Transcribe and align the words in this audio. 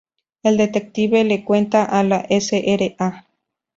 El 0.41 0.57
detective 0.57 1.23
le 1.23 1.43
cuenta 1.45 1.83
a 1.85 2.01
la 2.01 2.25
Sra. 2.27 3.27